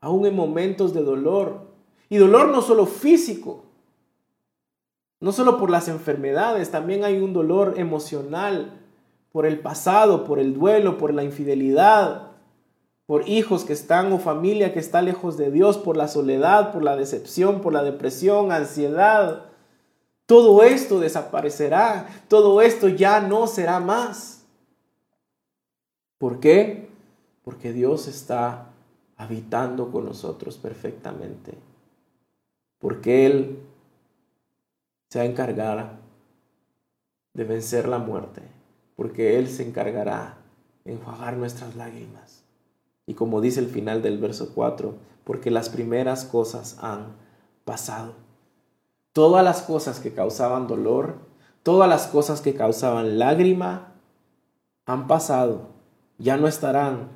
[0.00, 1.68] aún en momentos de dolor.
[2.08, 3.64] Y dolor no solo físico,
[5.20, 8.80] no solo por las enfermedades, también hay un dolor emocional
[9.32, 12.32] por el pasado, por el duelo, por la infidelidad,
[13.06, 16.82] por hijos que están o familia que está lejos de Dios, por la soledad, por
[16.82, 19.46] la decepción, por la depresión, ansiedad.
[20.26, 24.43] Todo esto desaparecerá, todo esto ya no será más.
[26.18, 26.88] ¿Por qué?
[27.44, 28.70] Porque Dios está
[29.16, 31.54] habitando con nosotros perfectamente.
[32.78, 33.58] Porque Él
[35.10, 35.98] se va a
[37.34, 38.42] de vencer la muerte.
[38.96, 40.38] Porque Él se encargará
[40.84, 42.44] de enjuagar nuestras lágrimas.
[43.06, 47.16] Y como dice el final del verso 4, porque las primeras cosas han
[47.64, 48.14] pasado.
[49.12, 51.16] Todas las cosas que causaban dolor,
[51.62, 53.92] todas las cosas que causaban lágrima,
[54.86, 55.73] han pasado
[56.18, 57.08] ya no estarán.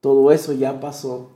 [0.00, 1.30] Todo eso ya pasó.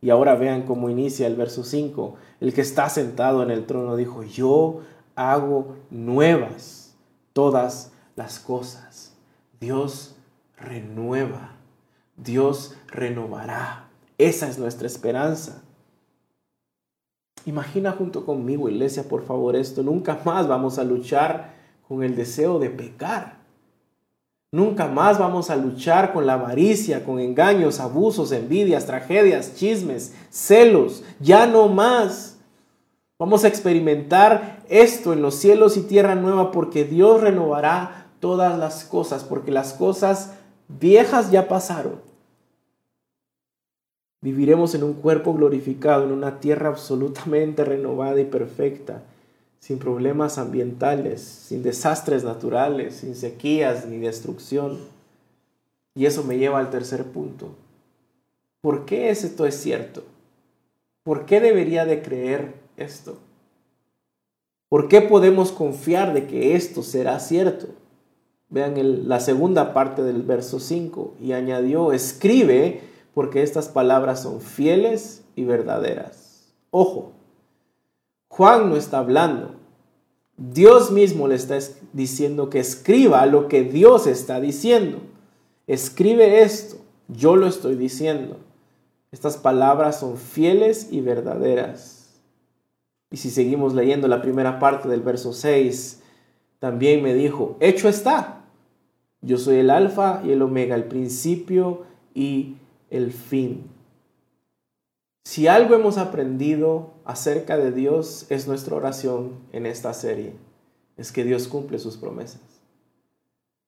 [0.00, 2.16] Y ahora vean cómo inicia el verso 5.
[2.40, 4.80] El que está sentado en el trono dijo, yo
[5.14, 6.94] hago nuevas
[7.32, 9.14] todas las cosas.
[9.60, 10.16] Dios
[10.56, 11.52] renueva.
[12.16, 13.88] Dios renovará.
[14.18, 15.62] Esa es nuestra esperanza.
[17.44, 19.82] Imagina junto conmigo, iglesia, por favor, esto.
[19.82, 21.54] Nunca más vamos a luchar
[21.88, 23.41] con el deseo de pecar.
[24.54, 31.02] Nunca más vamos a luchar con la avaricia, con engaños, abusos, envidias, tragedias, chismes, celos.
[31.20, 32.38] Ya no más.
[33.18, 38.84] Vamos a experimentar esto en los cielos y tierra nueva porque Dios renovará todas las
[38.84, 40.34] cosas, porque las cosas
[40.68, 42.02] viejas ya pasaron.
[44.20, 49.02] Viviremos en un cuerpo glorificado, en una tierra absolutamente renovada y perfecta
[49.62, 54.76] sin problemas ambientales, sin desastres naturales, sin sequías ni destrucción.
[55.94, 57.54] Y eso me lleva al tercer punto.
[58.60, 60.02] ¿Por qué esto es cierto?
[61.04, 63.18] ¿Por qué debería de creer esto?
[64.68, 67.68] ¿Por qué podemos confiar de que esto será cierto?
[68.48, 68.74] Vean
[69.08, 72.80] la segunda parte del verso 5 y añadió, escribe
[73.14, 76.52] porque estas palabras son fieles y verdaderas.
[76.72, 77.12] Ojo,
[78.32, 79.51] Juan no está hablando.
[80.50, 81.56] Dios mismo le está
[81.92, 84.98] diciendo que escriba lo que Dios está diciendo.
[85.68, 88.38] Escribe esto, yo lo estoy diciendo.
[89.12, 92.20] Estas palabras son fieles y verdaderas.
[93.12, 96.02] Y si seguimos leyendo la primera parte del verso 6,
[96.58, 98.42] también me dijo, hecho está.
[99.20, 102.56] Yo soy el alfa y el omega, el principio y
[102.90, 103.62] el fin.
[105.24, 110.34] Si algo hemos aprendido acerca de Dios es nuestra oración en esta serie.
[110.96, 112.40] Es que Dios cumple sus promesas.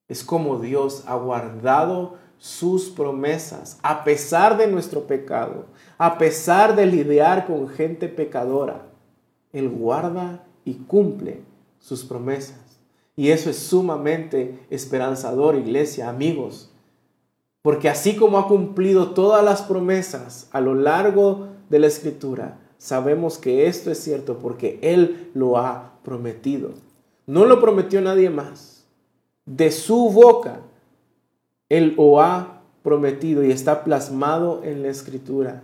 [0.07, 5.65] Es como Dios ha guardado sus promesas a pesar de nuestro pecado,
[5.97, 8.87] a pesar de lidiar con gente pecadora.
[9.53, 11.41] Él guarda y cumple
[11.79, 12.59] sus promesas.
[13.15, 16.74] Y eso es sumamente esperanzador, iglesia, amigos.
[17.65, 23.39] Porque así como ha cumplido todas las promesas a lo largo de la escritura, sabemos
[23.39, 26.73] que esto es cierto porque Él lo ha prometido.
[27.25, 28.85] No lo prometió nadie más.
[29.47, 30.59] De su boca,
[31.67, 35.63] Él lo ha prometido y está plasmado en la escritura.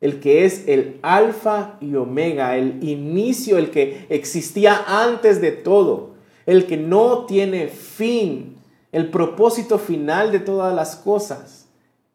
[0.00, 6.10] El que es el alfa y omega, el inicio, el que existía antes de todo,
[6.46, 8.54] el que no tiene fin,
[8.92, 11.66] el propósito final de todas las cosas.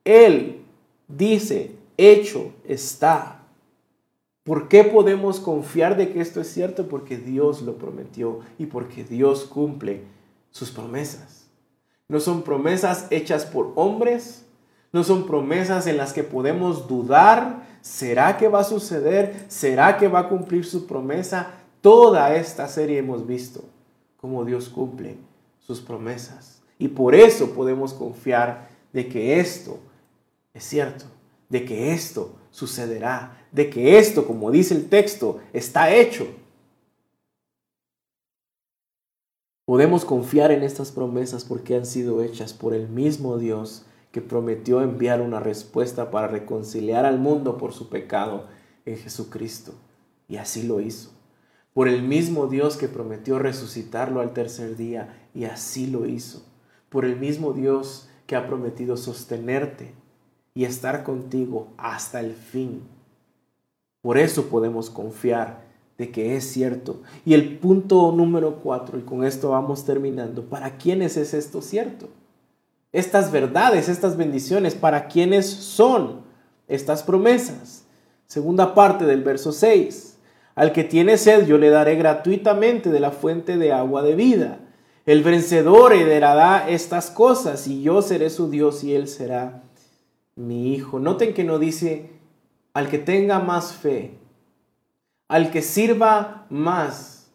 [0.03, 0.61] Él
[1.07, 3.43] dice, hecho está.
[4.43, 6.87] ¿Por qué podemos confiar de que esto es cierto?
[6.87, 10.03] Porque Dios lo prometió y porque Dios cumple
[10.51, 11.47] sus promesas.
[12.07, 14.45] No son promesas hechas por hombres,
[14.93, 19.45] no son promesas en las que podemos dudar, ¿será que va a suceder?
[19.47, 21.51] ¿Será que va a cumplir su promesa?
[21.81, 23.63] Toda esta serie hemos visto
[24.17, 25.17] cómo Dios cumple
[25.59, 26.61] sus promesas.
[26.77, 29.79] Y por eso podemos confiar de que esto
[30.55, 31.05] es cierto,
[31.49, 36.25] de que esto sucederá, de que esto, como dice el texto, está hecho.
[39.65, 44.81] Podemos confiar en estas promesas porque han sido hechas por el mismo Dios que prometió
[44.81, 48.45] enviar una respuesta para reconciliar al mundo por su pecado
[48.85, 49.73] en Jesucristo.
[50.29, 51.11] Y así lo hizo.
[51.73, 55.27] Por el mismo Dios que prometió resucitarlo al tercer día.
[55.33, 56.45] Y así lo hizo.
[56.95, 59.91] Por el mismo Dios que ha prometido sostenerte
[60.53, 62.83] y estar contigo hasta el fin.
[64.01, 65.65] Por eso podemos confiar
[65.97, 67.01] de que es cierto.
[67.25, 72.07] Y el punto número cuatro, y con esto vamos terminando, ¿para quiénes es esto cierto?
[72.93, 76.21] Estas verdades, estas bendiciones, ¿para quiénes son
[76.69, 77.83] estas promesas?
[78.25, 80.15] Segunda parte del verso 6.
[80.55, 84.59] Al que tiene sed yo le daré gratuitamente de la fuente de agua de vida.
[85.05, 89.61] El vencedor heredará estas cosas y yo seré su Dios y él será
[90.35, 90.99] mi hijo.
[90.99, 92.09] Noten que no dice
[92.73, 94.17] al que tenga más fe,
[95.27, 97.27] al que sirva más,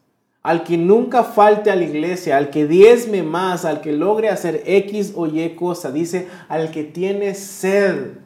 [0.43, 4.63] al que nunca falte a la iglesia, al que diezme más, al que logre hacer
[4.67, 5.93] X o Y cosa.
[5.93, 8.19] Dice al que tiene sed.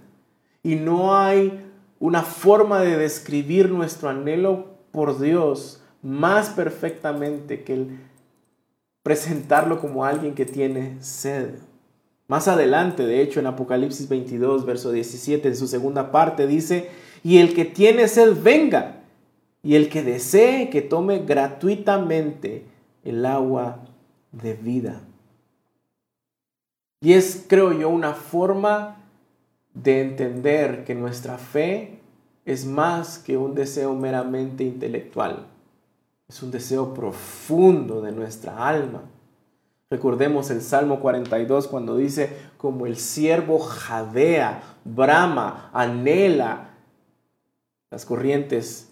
[0.63, 1.61] Y no hay
[2.01, 7.99] una forma de describir nuestro anhelo por Dios más perfectamente que el
[9.05, 11.51] presentarlo como alguien que tiene sed.
[12.27, 16.89] Más adelante, de hecho, en Apocalipsis 22, verso 17, en su segunda parte, dice,
[17.23, 19.03] y el que tiene sed, venga,
[19.63, 22.65] y el que desee, que tome gratuitamente
[23.05, 23.85] el agua
[24.33, 25.03] de vida.
[27.03, 28.97] Y es, creo yo, una forma
[29.75, 31.99] de entender que nuestra fe
[32.47, 35.47] es más que un deseo meramente intelectual.
[36.35, 39.03] Es un deseo profundo de nuestra alma.
[39.89, 46.71] Recordemos el Salmo 42 cuando dice, como el siervo jadea, brama, anhela
[47.89, 48.89] las corrientes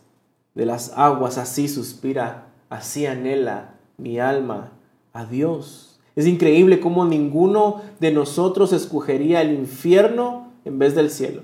[0.54, 4.70] de las aguas, así suspira, así anhela mi alma
[5.12, 5.98] a Dios.
[6.14, 11.42] Es increíble cómo ninguno de nosotros escogería el infierno en vez del cielo.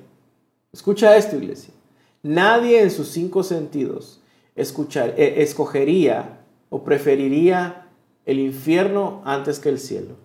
[0.73, 1.75] Escucha esto, iglesia.
[2.23, 4.18] Nadie en sus cinco sentidos
[4.59, 7.87] eh, escogería o preferiría
[8.27, 10.17] el infierno antes que el cielo.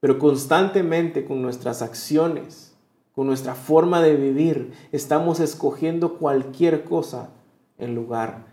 [0.00, 2.74] Pero constantemente con nuestras acciones,
[3.12, 7.30] con nuestra forma de vivir, estamos escogiendo cualquier cosa
[7.78, 8.46] en lugar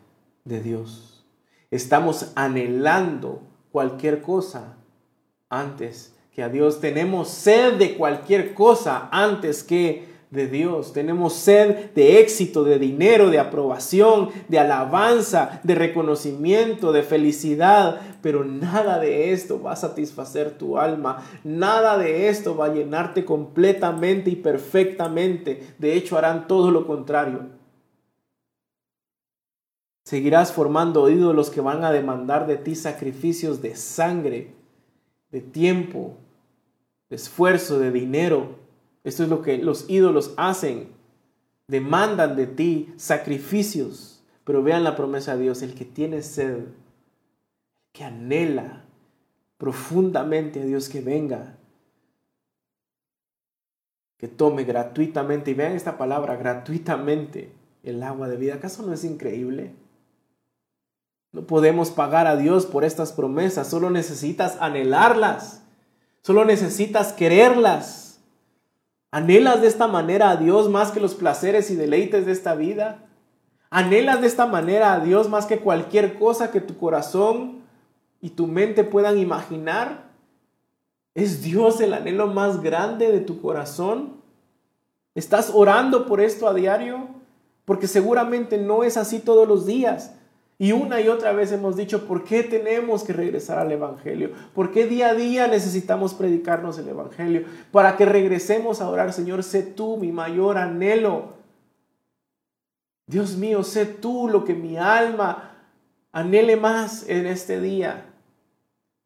[0.43, 1.25] de Dios.
[1.71, 3.41] Estamos anhelando
[3.71, 4.77] cualquier cosa
[5.49, 6.79] antes que a Dios.
[6.79, 10.91] Tenemos sed de cualquier cosa antes que de Dios.
[10.93, 18.01] Tenemos sed de éxito, de dinero, de aprobación, de alabanza, de reconocimiento, de felicidad.
[18.21, 21.23] Pero nada de esto va a satisfacer tu alma.
[21.43, 25.75] Nada de esto va a llenarte completamente y perfectamente.
[25.77, 27.57] De hecho, harán todo lo contrario.
[30.03, 34.53] Seguirás formando ídolos que van a demandar de ti sacrificios de sangre,
[35.31, 36.15] de tiempo,
[37.09, 38.66] de esfuerzo, de dinero
[39.07, 40.89] esto es lo que los ídolos hacen.
[41.67, 44.21] Demandan de ti sacrificios.
[44.43, 46.65] Pero vean la promesa de Dios, el que tiene sed,
[47.93, 48.85] que anhela
[49.57, 51.57] profundamente a Dios que venga,
[54.17, 57.51] que tome gratuitamente, y vean esta palabra, gratuitamente,
[57.83, 58.55] el agua de vida.
[58.55, 59.73] ¿Acaso no es increíble?
[61.33, 65.61] No podemos pagar a Dios por estas promesas, solo necesitas anhelarlas,
[66.21, 68.06] solo necesitas quererlas.
[69.11, 73.05] ¿Anhelas de esta manera a Dios más que los placeres y deleites de esta vida?
[73.69, 77.61] Anhelas de esta manera a Dios más que cualquier cosa que tu corazón
[78.21, 80.11] y tu mente puedan imaginar.
[81.15, 84.21] ¿Es Dios el anhelo más grande de tu corazón?
[85.15, 87.07] ¿Estás orando por esto a diario?
[87.65, 90.16] Porque seguramente no es así todos los días.
[90.59, 94.31] Y una y otra vez hemos dicho, ¿por qué tenemos que regresar al Evangelio?
[94.55, 97.43] ¿Por qué día a día necesitamos predicarnos el Evangelio?
[97.71, 101.33] Para que regresemos a orar, Señor, sé tú mi mayor anhelo.
[103.05, 105.55] Dios mío, sé tú lo que mi alma
[106.11, 108.15] anhele más en este día.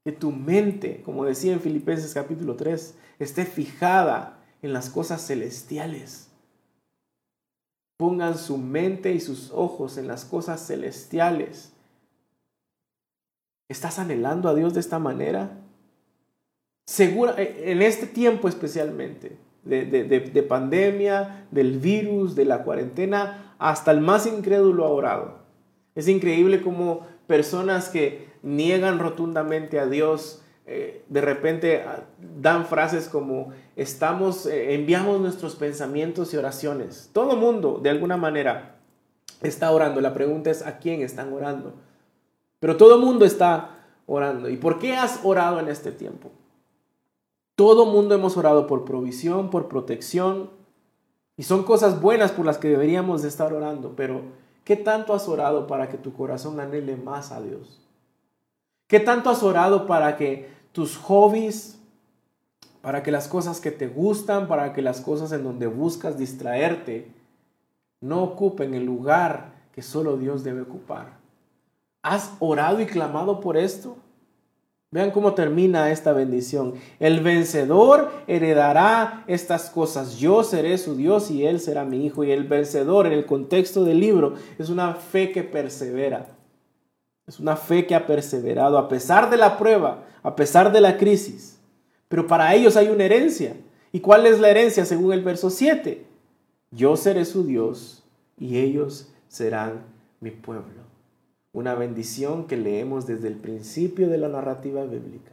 [0.06, 6.31] Que tu mente, como decía en Filipenses capítulo 3, esté fijada en las cosas celestiales
[8.02, 11.72] pongan su mente y sus ojos en las cosas celestiales.
[13.70, 15.60] ¿Estás anhelando a Dios de esta manera?
[16.88, 23.92] Segura, eh, en este tiempo especialmente, de, de, pandemia, del virus, de la cuarentena, hasta
[23.92, 25.38] el más incrédulo ha orado.
[25.94, 32.06] Es increíble como personas que niegan rotundamente a Dios eh, de repente ah,
[32.40, 37.10] dan frases como estamos, eh, enviamos nuestros pensamientos y oraciones.
[37.14, 38.76] Todo mundo, de alguna manera,
[39.42, 40.02] está orando.
[40.02, 41.74] La pregunta es a quién están orando.
[42.60, 44.50] Pero todo mundo está orando.
[44.50, 46.32] ¿Y por qué has orado en este tiempo?
[47.56, 50.52] Todo mundo hemos orado por provisión, por protección.
[51.38, 53.94] Y son cosas buenas por las que deberíamos de estar orando.
[53.96, 54.22] Pero
[54.64, 57.81] ¿qué tanto has orado para que tu corazón anhele más a Dios?
[58.92, 61.80] ¿Qué tanto has orado para que tus hobbies,
[62.82, 67.08] para que las cosas que te gustan, para que las cosas en donde buscas distraerte,
[68.02, 71.14] no ocupen el lugar que solo Dios debe ocupar?
[72.02, 73.96] ¿Has orado y clamado por esto?
[74.92, 76.74] Vean cómo termina esta bendición.
[77.00, 80.18] El vencedor heredará estas cosas.
[80.18, 82.26] Yo seré su Dios y él será mi hijo.
[82.26, 86.41] Y el vencedor en el contexto del libro es una fe que persevera.
[87.32, 90.98] Es una fe que ha perseverado a pesar de la prueba, a pesar de la
[90.98, 91.62] crisis.
[92.10, 93.56] Pero para ellos hay una herencia.
[93.94, 96.06] ¿Y cuál es la herencia según el verso 7?
[96.72, 98.04] Yo seré su Dios
[98.38, 99.84] y ellos serán
[100.20, 100.82] mi pueblo.
[101.54, 105.32] Una bendición que leemos desde el principio de la narrativa bíblica.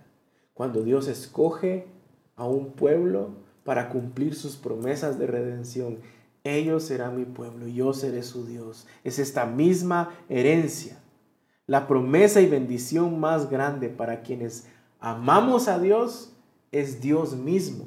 [0.55, 1.87] Cuando Dios escoge
[2.37, 3.31] a un pueblo
[3.65, 5.99] para cumplir sus promesas de redención.
[6.45, 8.87] Ellos serán mi pueblo, y yo seré su Dios.
[9.03, 11.01] Es esta misma herencia
[11.69, 14.67] la promesa y bendición más grande para quienes
[14.99, 16.33] amamos a Dios
[16.73, 17.85] es Dios mismo.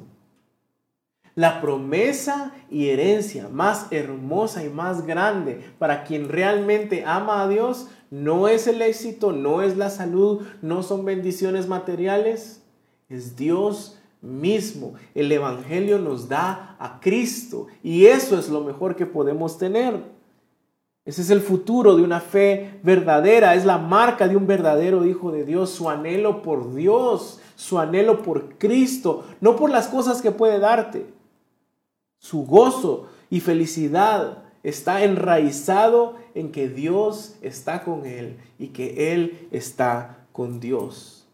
[1.34, 7.88] La promesa y herencia más hermosa y más grande para quien realmente ama a Dios
[8.10, 12.62] no es el éxito, no es la salud, no son bendiciones materiales,
[13.08, 14.94] es Dios mismo.
[15.12, 20.21] El Evangelio nos da a Cristo y eso es lo mejor que podemos tener.
[21.04, 25.32] Ese es el futuro de una fe verdadera, es la marca de un verdadero Hijo
[25.32, 30.30] de Dios, su anhelo por Dios, su anhelo por Cristo, no por las cosas que
[30.30, 31.06] puede darte.
[32.18, 39.48] Su gozo y felicidad está enraizado en que Dios está con él y que él
[39.50, 41.26] está con Dios.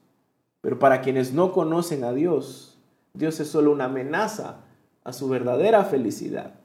[0.62, 2.78] Pero para quienes no conocen a Dios,
[3.12, 4.60] Dios es solo una amenaza
[5.04, 6.57] a su verdadera felicidad.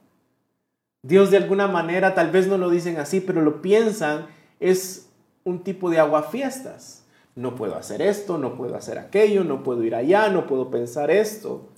[1.04, 4.26] Dios de alguna manera, tal vez no lo dicen así, pero lo piensan,
[4.58, 5.10] es
[5.44, 7.04] un tipo de aguafiestas.
[7.36, 11.10] No puedo hacer esto, no puedo hacer aquello, no puedo ir allá, no puedo pensar
[11.10, 11.68] esto.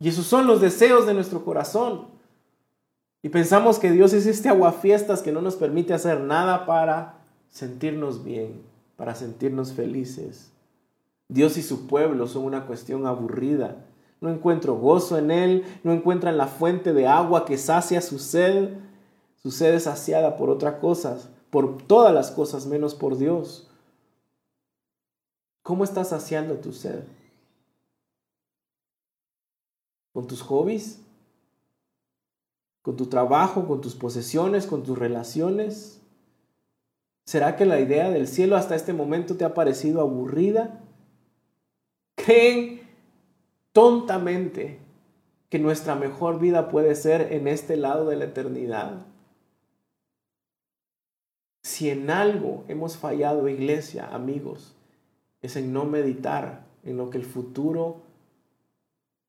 [0.00, 2.06] Y esos son los deseos de nuestro corazón.
[3.20, 7.18] Y pensamos que Dios es este aguafiestas que no nos permite hacer nada para
[7.50, 8.62] sentirnos bien,
[8.96, 10.50] para sentirnos felices.
[11.28, 13.84] Dios y su pueblo son una cuestión aburrida
[14.26, 18.76] no encuentro gozo en Él, no encuentran la fuente de agua que sacia su sed.
[19.40, 23.70] Su sed es saciada por otras cosas, por todas las cosas menos por Dios.
[25.62, 27.04] ¿Cómo estás saciando tu sed?
[30.12, 31.00] ¿Con tus hobbies?
[32.82, 33.68] ¿Con tu trabajo?
[33.68, 34.66] ¿Con tus posesiones?
[34.66, 36.00] ¿Con tus relaciones?
[37.26, 40.80] ¿Será que la idea del cielo hasta este momento te ha parecido aburrida?
[42.16, 42.85] ¿Creen
[43.76, 44.78] tontamente
[45.50, 49.04] que nuestra mejor vida puede ser en este lado de la eternidad.
[51.62, 54.74] Si en algo hemos fallado, iglesia, amigos,
[55.42, 58.00] es en no meditar en lo que el futuro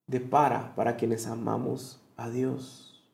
[0.06, 3.04] depara para quienes amamos a Dios.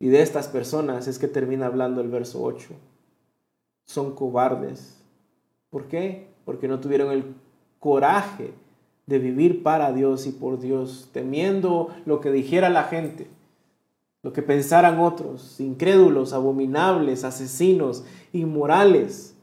[0.00, 2.74] Y de estas personas es que termina hablando el verso 8.
[3.84, 5.00] Son cobardes.
[5.70, 6.34] ¿Por qué?
[6.44, 7.36] Porque no tuvieron el
[7.78, 8.54] coraje
[9.06, 13.28] de vivir para Dios y por Dios, temiendo lo que dijera la gente.
[14.22, 19.34] lo que pensaran otros, incrédulos, abominables, asesinos, inmorales,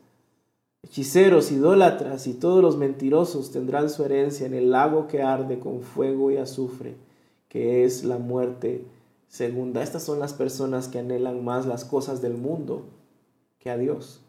[0.82, 5.82] hechiceros, idólatras y todos los mentirosos tendrán su herencia en el lago que arde con
[5.82, 6.96] fuego y azufre,
[7.48, 8.84] que es la muerte
[9.28, 9.84] segunda.
[9.84, 12.86] Estas son las personas que anhelan más las cosas del mundo
[13.60, 14.22] que a Dios.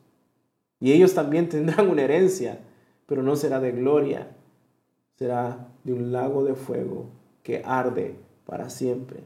[0.80, 2.60] Y ellos también tendrán una herencia,
[3.06, 4.36] pero no será de gloria,
[5.22, 7.06] será de un lago de fuego
[7.44, 9.22] que arde para siempre.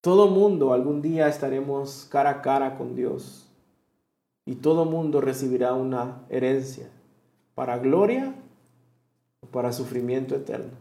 [0.00, 3.48] Todo mundo algún día estaremos cara a cara con Dios
[4.46, 6.88] y todo mundo recibirá una herencia
[7.56, 8.32] para gloria
[9.40, 10.76] o para sufrimiento eterno.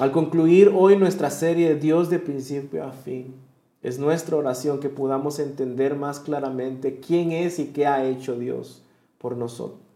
[0.00, 3.36] Al concluir hoy nuestra serie Dios de principio a fin,
[3.82, 8.82] es nuestra oración que podamos entender más claramente quién es y qué ha hecho Dios
[9.18, 9.89] por nosotros.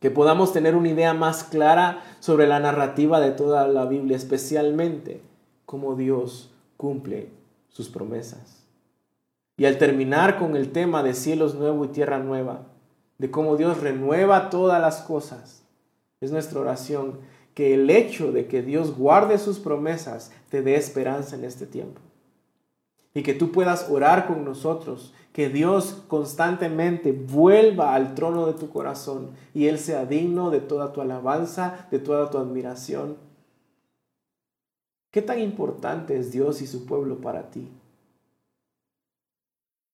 [0.00, 5.22] Que podamos tener una idea más clara sobre la narrativa de toda la Biblia, especialmente
[5.64, 7.30] cómo Dios cumple
[7.68, 8.66] sus promesas.
[9.56, 12.66] Y al terminar con el tema de cielos nuevo y tierra nueva,
[13.18, 15.62] de cómo Dios renueva todas las cosas,
[16.20, 17.20] es nuestra oración
[17.54, 22.00] que el hecho de que Dios guarde sus promesas te dé esperanza en este tiempo.
[23.14, 28.70] Y que tú puedas orar con nosotros, que Dios constantemente vuelva al trono de tu
[28.70, 33.24] corazón y Él sea digno de toda tu alabanza, de toda tu admiración
[35.16, 37.72] ¿Qué tan importante es Dios y su pueblo para ti?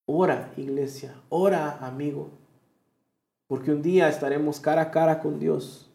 [0.05, 2.31] Ora, iglesia, ora, amigo,
[3.47, 5.89] porque un día estaremos cara a cara con Dios.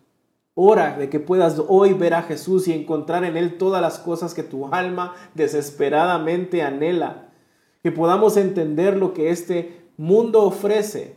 [0.55, 4.33] Ora de que puedas hoy ver a Jesús y encontrar en Él todas las cosas
[4.33, 7.26] que tu alma desesperadamente anhela.
[7.87, 11.15] Que podamos entender lo que este mundo ofrece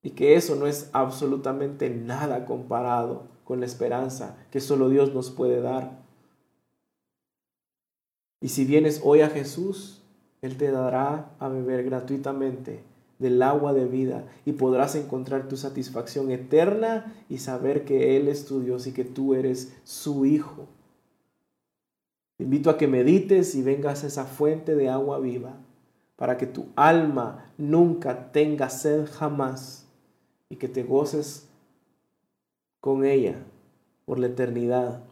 [0.00, 5.32] y que eso no es absolutamente nada comparado con la esperanza que solo Dios nos
[5.32, 5.98] puede dar.
[8.40, 10.00] Y si vienes hoy a Jesús,
[10.42, 12.84] Él te dará a beber gratuitamente
[13.18, 18.46] del agua de vida y podrás encontrar tu satisfacción eterna y saber que Él es
[18.46, 20.68] tu Dios y que tú eres su Hijo.
[22.36, 25.54] Te invito a que medites y vengas a esa fuente de agua viva
[26.16, 29.86] para que tu alma nunca tenga sed jamás
[30.48, 31.48] y que te goces
[32.80, 33.36] con ella
[34.04, 35.02] por la eternidad.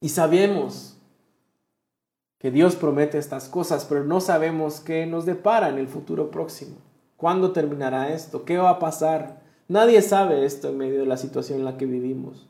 [0.00, 0.98] Y sabemos
[2.38, 6.76] que Dios promete estas cosas, pero no sabemos qué nos depara en el futuro próximo.
[7.16, 8.44] ¿Cuándo terminará esto?
[8.44, 9.42] ¿Qué va a pasar?
[9.66, 12.48] Nadie sabe esto en medio de la situación en la que vivimos.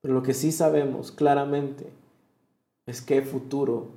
[0.00, 1.90] Pero lo que sí sabemos claramente
[2.86, 3.88] es qué futuro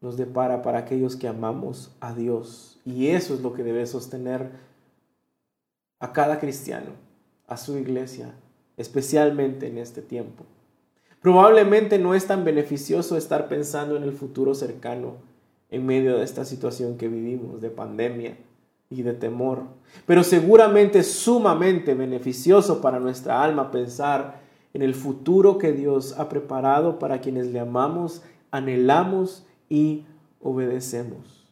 [0.00, 2.78] nos depara para aquellos que amamos a Dios.
[2.84, 4.50] Y eso es lo que debe sostener
[5.98, 6.90] a cada cristiano,
[7.46, 8.34] a su iglesia,
[8.76, 10.44] especialmente en este tiempo.
[11.20, 15.16] Probablemente no es tan beneficioso estar pensando en el futuro cercano
[15.70, 18.36] en medio de esta situación que vivimos de pandemia
[18.88, 19.64] y de temor,
[20.06, 24.40] pero seguramente es sumamente beneficioso para nuestra alma pensar
[24.74, 30.04] en el futuro que Dios ha preparado para quienes le amamos, anhelamos y
[30.40, 31.46] obedecemos.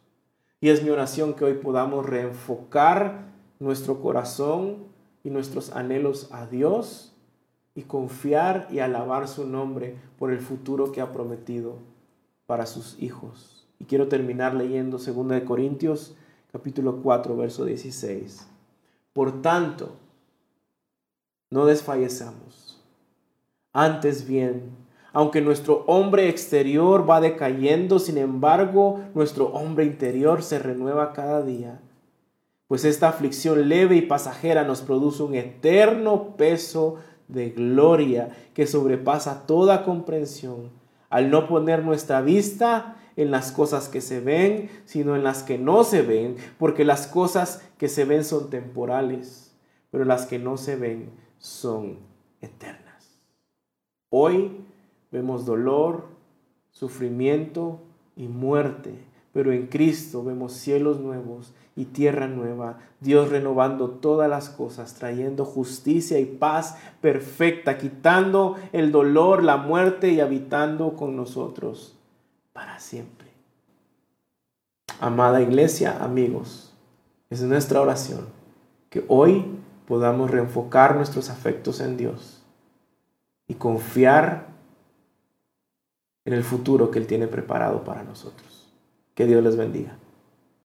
[0.59, 3.27] Y es mi oración que hoy podamos reenfocar
[3.59, 4.85] nuestro corazón
[5.23, 7.13] y nuestros anhelos a Dios
[7.75, 11.77] y confiar y alabar su nombre por el futuro que ha prometido
[12.47, 13.67] para sus hijos.
[13.79, 16.15] Y quiero terminar leyendo 2 Corintios
[16.51, 18.47] capítulo 4 verso 16.
[19.13, 19.95] Por tanto,
[21.51, 22.66] no desfallezamos.
[23.79, 24.75] Antes bien,
[25.13, 31.79] aunque nuestro hombre exterior va decayendo, sin embargo, nuestro hombre interior se renueva cada día.
[32.65, 36.95] Pues esta aflicción leve y pasajera nos produce un eterno peso
[37.27, 40.71] de gloria que sobrepasa toda comprensión,
[41.11, 45.59] al no poner nuestra vista en las cosas que se ven, sino en las que
[45.59, 49.55] no se ven, porque las cosas que se ven son temporales,
[49.91, 51.99] pero las que no se ven son
[52.41, 52.86] eternas.
[54.09, 54.51] Hoy
[55.11, 56.05] vemos dolor,
[56.71, 57.79] sufrimiento
[58.15, 58.95] y muerte,
[59.33, 65.45] pero en Cristo vemos cielos nuevos y tierra nueva, Dios renovando todas las cosas, trayendo
[65.45, 71.95] justicia y paz perfecta, quitando el dolor, la muerte y habitando con nosotros
[72.53, 73.27] para siempre.
[74.99, 76.73] Amada iglesia, amigos,
[77.29, 78.25] es nuestra oración
[78.89, 79.45] que hoy
[79.87, 82.36] podamos reenfocar nuestros afectos en Dios
[83.47, 84.47] y confiar
[86.25, 88.73] en el futuro que Él tiene preparado para nosotros.
[89.15, 89.97] Que Dios les bendiga.